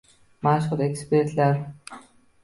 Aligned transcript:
Mashhur 0.45 0.79
ekspertlar 0.85 1.61